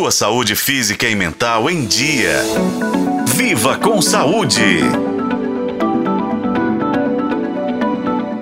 [0.00, 2.40] Sua saúde física e mental em dia.
[3.36, 4.80] Viva com saúde!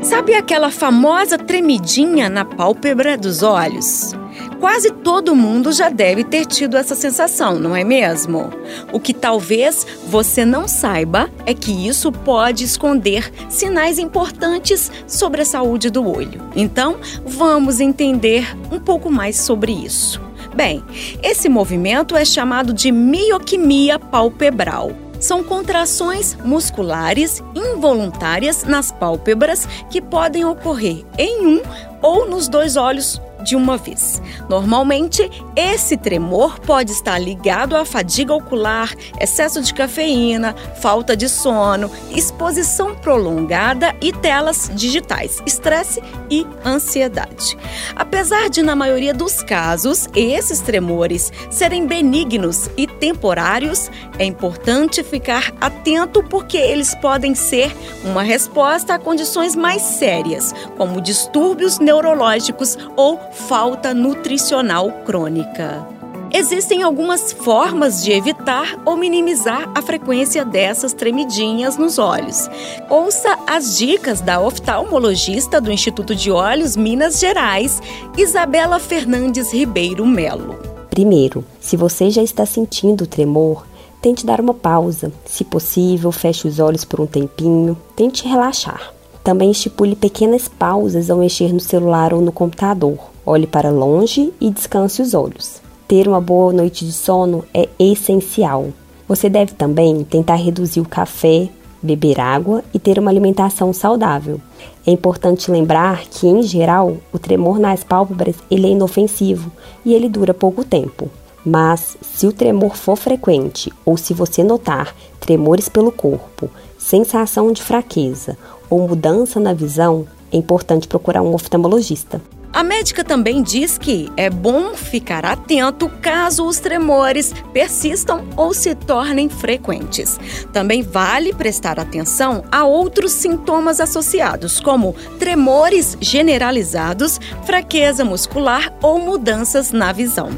[0.00, 4.14] Sabe aquela famosa tremidinha na pálpebra dos olhos?
[4.60, 8.52] Quase todo mundo já deve ter tido essa sensação, não é mesmo?
[8.93, 15.45] O que talvez você não saiba é que isso pode esconder sinais importantes sobre a
[15.45, 16.40] saúde do olho.
[16.54, 20.27] Então, vamos entender um pouco mais sobre isso.
[20.59, 20.82] Bem,
[21.22, 24.91] esse movimento é chamado de mioquimia palpebral.
[25.20, 31.62] São contrações musculares involuntárias nas pálpebras que podem ocorrer em um
[32.02, 34.20] ou nos dois olhos de uma vez.
[34.48, 41.91] Normalmente, esse tremor pode estar ligado à fadiga ocular, excesso de cafeína, falta de sono,
[42.11, 47.56] exposição prolongada e telas digitais, estresse e ansiedade.
[47.95, 55.53] Apesar de, na maioria dos casos, esses tremores serem benignos e temporários, é importante ficar
[55.61, 63.19] atento porque eles podem ser uma resposta a condições mais sérias, como distúrbios neurológicos ou
[63.31, 65.87] falta nutricional crônica.
[66.31, 72.51] Existem algumas formas de evitar ou minimizar a frequência dessas tremidinhas nos olhos.
[72.91, 77.81] Ouça as dicas da oftalmologista do Instituto de Olhos Minas Gerais,
[78.17, 80.56] Isabela Fernandes Ribeiro Melo.
[80.91, 83.67] Primeiro, se você já está sentindo tremor,
[84.03, 85.11] tente dar uma pausa.
[85.25, 88.93] Se possível, feche os olhos por um tempinho, tente relaxar.
[89.25, 92.99] Também estipule pequenas pausas ao mexer no celular ou no computador.
[93.31, 95.61] Olhe para longe e descanse os olhos.
[95.87, 98.69] Ter uma boa noite de sono é essencial.
[99.07, 101.51] Você deve também tentar reduzir o café,
[101.83, 104.41] beber água e ter uma alimentação saudável.
[104.87, 109.53] É importante lembrar que, em geral, o tremor nas pálpebras ele é inofensivo
[109.84, 111.11] e ele dura pouco tempo.
[111.45, 117.62] Mas, se o tremor for frequente ou se você notar tremores pelo corpo, sensação de
[117.62, 118.39] fraqueza
[118.71, 122.22] ou mudança na visão, é importante procurar um oftalmologista.
[122.53, 128.75] A médica também diz que é bom ficar atento caso os tremores persistam ou se
[128.75, 130.19] tornem frequentes.
[130.53, 139.70] Também vale prestar atenção a outros sintomas associados, como tremores generalizados, fraqueza muscular ou mudanças
[139.70, 140.31] na visão.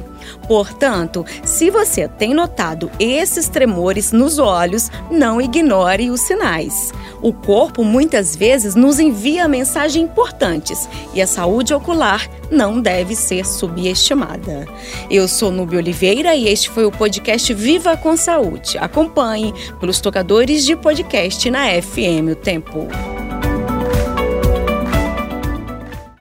[0.47, 6.93] Portanto, se você tem notado esses tremores nos olhos, não ignore os sinais.
[7.23, 13.47] O corpo muitas vezes nos envia mensagens importantes e a saúde ocular não deve ser
[13.47, 14.67] subestimada.
[15.11, 18.79] Eu sou Nubia Oliveira e este foi o podcast Viva com Saúde.
[18.79, 22.89] Acompanhe pelos tocadores de podcast na FM O Tempo.